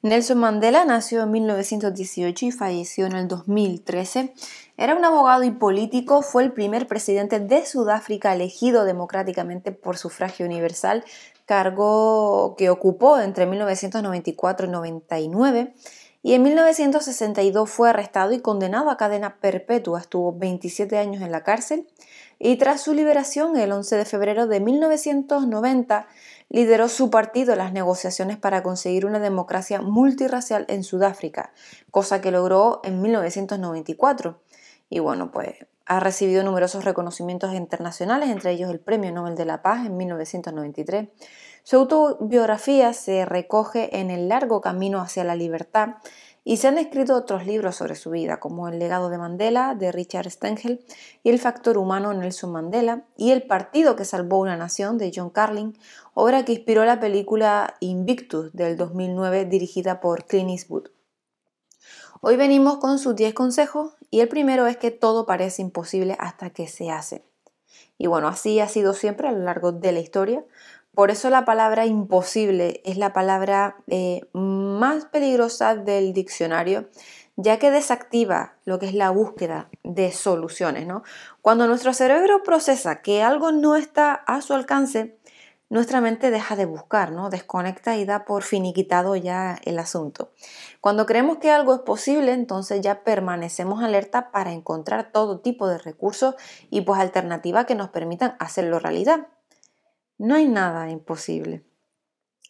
[0.00, 4.32] Nelson Mandela nació en 1918 y falleció en el 2013.
[4.76, 10.46] Era un abogado y político, fue el primer presidente de Sudáfrica elegido democráticamente por sufragio
[10.46, 11.04] universal,
[11.46, 15.74] cargo que ocupó entre 1994 y 99
[16.22, 20.00] y en 1962 fue arrestado y condenado a cadena perpetua.
[20.00, 21.88] Estuvo 27 años en la cárcel
[22.38, 26.06] y tras su liberación el 11 de febrero de 1990
[26.48, 31.52] lideró su partido las negociaciones para conseguir una democracia multirracial en Sudáfrica,
[31.90, 34.40] cosa que logró en 1994.
[34.90, 39.62] Y bueno, pues ha recibido numerosos reconocimientos internacionales, entre ellos el Premio Nobel de la
[39.62, 41.08] Paz en 1993.
[41.62, 45.96] Su autobiografía se recoge en El largo camino hacia la libertad
[46.48, 49.92] y se han escrito otros libros sobre su vida, como El legado de Mandela de
[49.92, 50.82] Richard Stengel
[51.22, 55.28] y El factor humano Nelson Mandela y El partido que salvó una nación de John
[55.28, 55.78] Carlin,
[56.14, 60.88] obra que inspiró la película Invictus del 2009 dirigida por Clint Eastwood.
[62.22, 66.48] Hoy venimos con sus 10 consejos y el primero es que todo parece imposible hasta
[66.48, 67.26] que se hace.
[67.98, 70.44] Y bueno, así ha sido siempre a lo largo de la historia.
[70.98, 76.88] Por eso la palabra imposible es la palabra eh, más peligrosa del diccionario,
[77.36, 80.88] ya que desactiva lo que es la búsqueda de soluciones.
[81.40, 85.16] Cuando nuestro cerebro procesa que algo no está a su alcance,
[85.70, 90.32] nuestra mente deja de buscar, desconecta y da por finiquitado ya el asunto.
[90.80, 95.78] Cuando creemos que algo es posible, entonces ya permanecemos alerta para encontrar todo tipo de
[95.78, 96.34] recursos
[96.70, 99.28] y pues alternativas que nos permitan hacerlo realidad.
[100.18, 101.64] No hay nada imposible.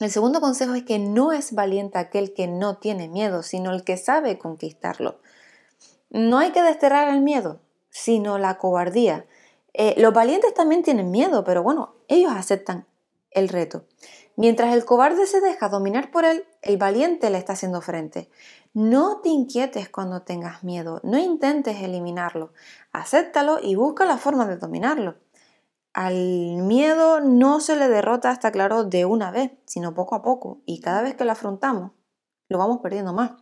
[0.00, 3.84] El segundo consejo es que no es valiente aquel que no tiene miedo, sino el
[3.84, 5.20] que sabe conquistarlo.
[6.08, 9.26] No hay que desterrar el miedo, sino la cobardía.
[9.74, 12.86] Eh, los valientes también tienen miedo, pero bueno, ellos aceptan
[13.30, 13.84] el reto.
[14.36, 18.30] Mientras el cobarde se deja dominar por él, el valiente le está haciendo frente.
[18.72, 22.52] No te inquietes cuando tengas miedo, no intentes eliminarlo,
[22.92, 25.16] acéptalo y busca la forma de dominarlo.
[25.98, 26.14] Al
[26.62, 30.60] miedo no se le derrota, está claro, de una vez, sino poco a poco.
[30.64, 31.90] Y cada vez que lo afrontamos,
[32.48, 33.32] lo vamos perdiendo más.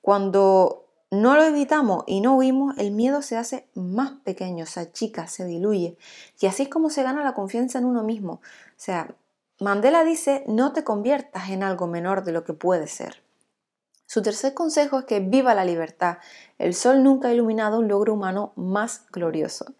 [0.00, 5.26] Cuando no lo evitamos y no huimos, el miedo se hace más pequeño, se achica,
[5.26, 5.98] se diluye.
[6.38, 8.34] Y así es como se gana la confianza en uno mismo.
[8.34, 8.40] O
[8.76, 9.16] sea,
[9.58, 13.24] Mandela dice, no te conviertas en algo menor de lo que puedes ser.
[14.06, 16.18] Su tercer consejo es que viva la libertad.
[16.58, 19.74] El sol nunca ha iluminado un logro humano más glorioso.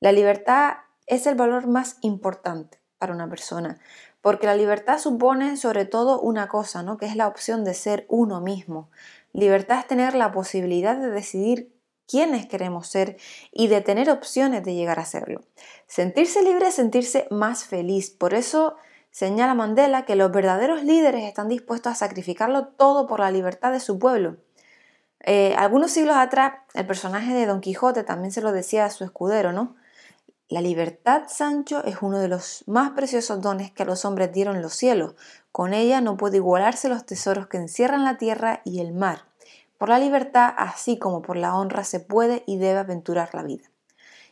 [0.00, 3.78] La libertad es el valor más importante para una persona,
[4.20, 6.98] porque la libertad supone sobre todo una cosa, ¿no?
[6.98, 8.90] que es la opción de ser uno mismo.
[9.32, 11.72] Libertad es tener la posibilidad de decidir
[12.08, 13.18] quiénes queremos ser
[13.52, 15.42] y de tener opciones de llegar a serlo.
[15.86, 18.10] Sentirse libre es sentirse más feliz.
[18.10, 18.76] Por eso
[19.10, 23.80] señala Mandela que los verdaderos líderes están dispuestos a sacrificarlo todo por la libertad de
[23.80, 24.38] su pueblo.
[25.20, 29.04] Eh, algunos siglos atrás, el personaje de Don Quijote también se lo decía a su
[29.04, 29.76] escudero, ¿no?
[30.50, 34.62] La libertad, Sancho, es uno de los más preciosos dones que a los hombres dieron
[34.62, 35.14] los cielos.
[35.52, 39.24] Con ella no puede igualarse los tesoros que encierran la tierra y el mar.
[39.76, 43.68] Por la libertad, así como por la honra, se puede y debe aventurar la vida.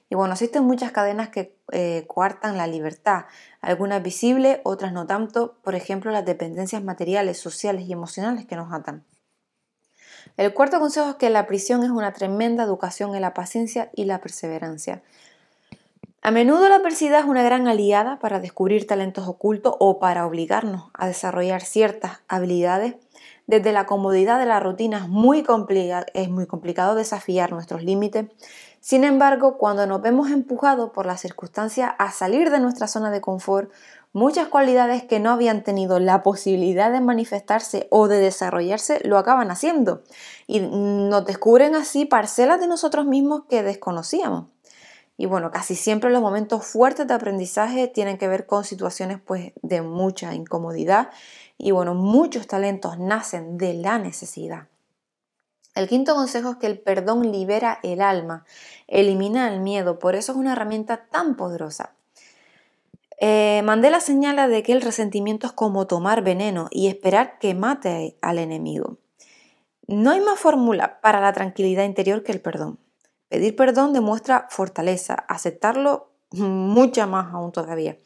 [0.08, 3.26] Y bueno, existen muchas cadenas que eh, coartan la libertad,
[3.60, 8.72] algunas visibles, otras no tanto, por ejemplo las dependencias materiales, sociales y emocionales que nos
[8.72, 9.04] atan.
[10.36, 14.04] El cuarto consejo es que la prisión es una tremenda educación en la paciencia y
[14.04, 15.02] la perseverancia.
[16.26, 20.90] A menudo la adversidad es una gran aliada para descubrir talentos ocultos o para obligarnos
[20.92, 22.96] a desarrollar ciertas habilidades.
[23.46, 25.46] Desde la comodidad de la rutina es muy,
[26.14, 28.26] es muy complicado desafiar nuestros límites.
[28.80, 33.20] Sin embargo, cuando nos vemos empujados por las circunstancias a salir de nuestra zona de
[33.20, 33.70] confort,
[34.12, 39.52] muchas cualidades que no habían tenido la posibilidad de manifestarse o de desarrollarse lo acaban
[39.52, 40.02] haciendo
[40.48, 44.55] y nos descubren así parcelas de nosotros mismos que desconocíamos.
[45.16, 49.52] Y bueno, casi siempre los momentos fuertes de aprendizaje tienen que ver con situaciones pues
[49.62, 51.10] de mucha incomodidad
[51.56, 54.68] y bueno, muchos talentos nacen de la necesidad.
[55.74, 58.44] El quinto consejo es que el perdón libera el alma,
[58.86, 61.92] elimina el miedo, por eso es una herramienta tan poderosa.
[63.18, 68.16] Eh, Mandela señala de que el resentimiento es como tomar veneno y esperar que mate
[68.20, 68.98] al enemigo.
[69.86, 72.78] No hay más fórmula para la tranquilidad interior que el perdón.
[73.28, 77.96] Pedir perdón demuestra fortaleza, aceptarlo mucha más aún todavía.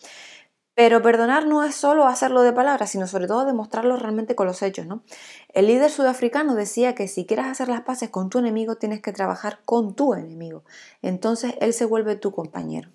[0.74, 4.62] Pero perdonar no es solo hacerlo de palabras, sino sobre todo demostrarlo realmente con los
[4.62, 5.02] hechos, ¿no?
[5.48, 9.12] El líder sudafricano decía que si quieres hacer las paces con tu enemigo, tienes que
[9.12, 10.64] trabajar con tu enemigo.
[11.02, 12.90] Entonces él se vuelve tu compañero.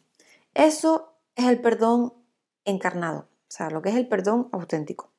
[0.56, 2.13] Eso es el perdón
[2.63, 5.12] encarnado, o sea, lo que es el perdón auténtico.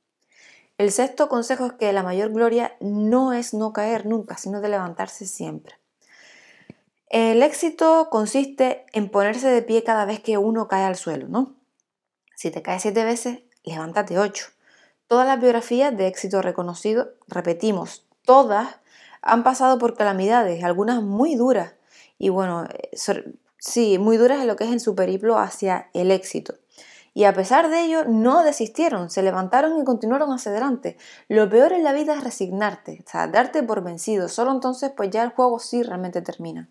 [0.79, 4.71] El sexto consejo es que la mayor gloria no es no caer nunca, sino de
[4.71, 5.77] levantarse siempre.
[7.09, 11.55] El éxito consiste en ponerse de pie cada vez que uno cae al suelo, ¿no?
[12.35, 14.47] Si te caes siete veces, levántate ocho.
[15.07, 18.81] Todas las biografías de éxito reconocido, repetimos, todas
[19.23, 21.75] han pasado por calamidades, algunas muy duras.
[22.19, 22.67] Y bueno,
[23.57, 26.55] sí, muy duras en lo que es en su periplo hacia el éxito.
[27.15, 30.99] Y a pesar de ello, no desistieron, se levantaron y continuaron hacia adelante.
[31.29, 34.29] Lo peor en la vida es resignarte, o darte por vencido.
[34.29, 36.69] Solo entonces, pues ya el juego sí realmente termina.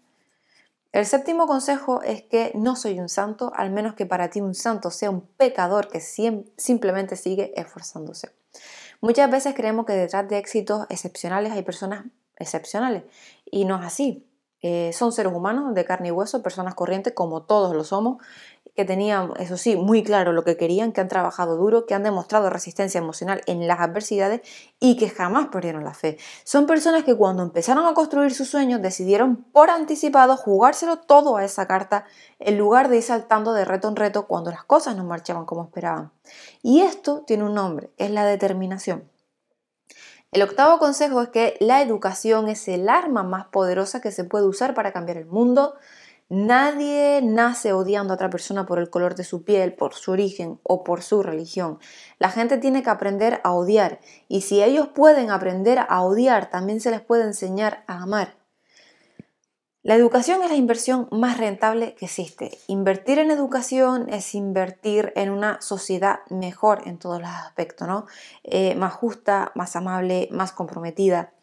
[0.96, 4.56] El séptimo consejo es que no soy un santo, al menos que para ti un
[4.56, 8.30] santo sea un pecador que simplemente sigue esforzándose.
[9.02, 12.06] Muchas veces creemos que detrás de éxitos excepcionales hay personas
[12.38, 13.04] excepcionales
[13.44, 14.26] y no es así.
[14.62, 18.24] Eh, son seres humanos de carne y hueso, personas corrientes como todos lo somos,
[18.76, 22.04] que tenían, eso sí, muy claro lo que querían, que han trabajado duro, que han
[22.04, 24.42] demostrado resistencia emocional en las adversidades
[24.82, 26.18] y que jamás perdieron la fe.
[26.44, 31.46] Son personas que cuando empezaron a construir sus sueños decidieron por anticipado jugárselo todo a
[31.46, 32.06] esa carta
[32.40, 35.64] en lugar de ir saltando de reto en reto cuando las cosas no marchaban como
[35.64, 36.12] esperaban.
[36.62, 39.10] Y esto tiene un nombre, es la determinación.
[40.32, 44.46] El octavo consejo es que la educación es el arma más poderosa que se puede
[44.46, 45.76] usar para cambiar el mundo,
[46.28, 50.60] Nadie nace odiando a otra persona por el color de su piel, por su origen
[50.64, 51.78] o por su religión.
[52.18, 56.82] La gente tiene que aprender a odiar y si ellos pueden aprender a odiar, también
[56.82, 58.38] se les puede enseñar a amar.
[59.84, 62.58] La educación es la inversión más rentable que existe.
[62.66, 68.08] Invertir en educación es invertir en una sociedad mejor en todos los aspectos, ¿no?
[68.44, 71.34] Eh, más justa, más amable, más comprometida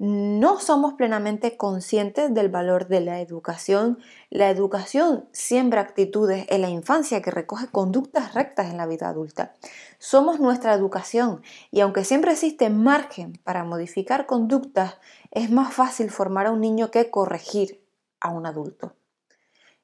[0.00, 3.98] no somos plenamente conscientes del valor de la educación.
[4.30, 9.56] La educación siembra actitudes en la infancia que recoge conductas rectas en la vida adulta.
[9.98, 14.94] Somos nuestra educación y aunque siempre existe margen para modificar conductas,
[15.32, 17.84] es más fácil formar a un niño que corregir
[18.20, 18.94] a un adulto.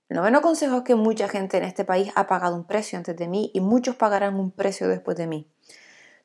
[0.09, 3.19] El noveno consejo es que mucha gente en este país ha pagado un precio antes
[3.19, 5.47] de mí y muchos pagarán un precio después de mí.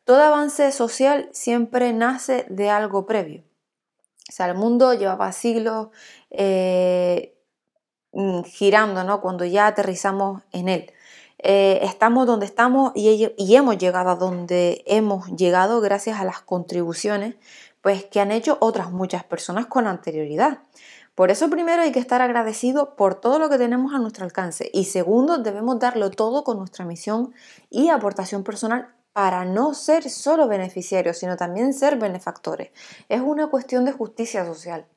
[0.05, 3.50] Todo avance social siempre nace de algo previo.
[4.31, 5.89] O sea, el mundo llevaba siglos
[6.29, 7.37] eh,
[8.13, 9.19] mm, girando, ¿no?
[9.19, 10.93] Cuando ya aterrizamos en él.
[11.39, 16.39] Eh, estamos donde estamos y, y, hemos llegado a donde hemos llegado gracias a las
[16.39, 17.35] contribuciones
[17.81, 20.59] pues, que han hecho otras muchas personas con anterioridad.
[21.13, 24.69] Por eso primero hay que estar agradecido por todo lo que tenemos a nuestro alcance
[24.73, 27.33] y segundo debemos darlo todo con nuestra misión
[27.69, 32.71] y aportación personal para no ser solo beneficiarios, sino también ser benefactores.
[33.09, 34.87] Es una cuestión de justicia social.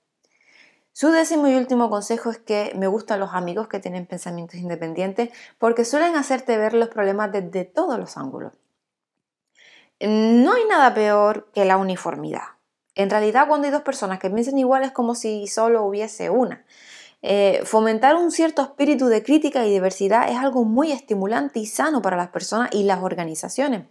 [0.93, 5.31] Su décimo y último consejo es que me gustan los amigos que tienen pensamientos independientes
[5.59, 8.53] porque suelen hacerte ver los problemas desde todos los ángulos.
[10.01, 12.43] No hay nada peor que la uniformidad.
[12.95, 16.65] En realidad, cuando hay dos personas que piensan igual es como si solo hubiese una.
[17.27, 22.03] Eh, fomentar un cierto espíritu de crítica y diversidad es algo muy estimulante y sano
[22.03, 23.87] para las personas y las organizaciones.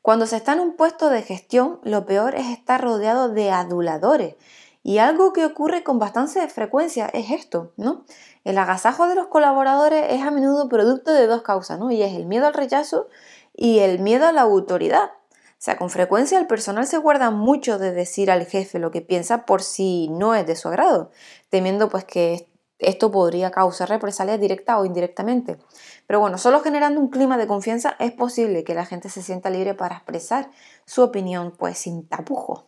[0.00, 4.36] Cuando se está en un puesto de gestión, lo peor es estar rodeado de aduladores.
[4.84, 8.04] Y algo que ocurre con bastante frecuencia es esto, ¿no?
[8.44, 11.90] El agasajo de los colaboradores es a menudo producto de dos causas, ¿no?
[11.90, 13.08] Y es el miedo al rechazo
[13.56, 15.10] y el miedo a la autoridad.
[15.34, 19.00] O sea, con frecuencia el personal se guarda mucho de decir al jefe lo que
[19.00, 21.10] piensa por si no es de su agrado,
[21.50, 22.46] temiendo pues que
[22.78, 25.58] esto podría causar represalias directas o indirectamente.
[26.06, 29.50] Pero bueno, solo generando un clima de confianza es posible que la gente se sienta
[29.50, 30.50] libre para expresar
[30.84, 32.64] su opinión pues sin tapujos.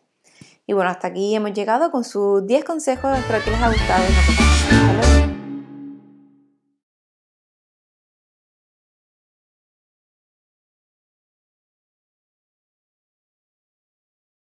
[0.66, 4.79] Y bueno, hasta aquí hemos llegado con sus 10 consejos, espero que les haya gustado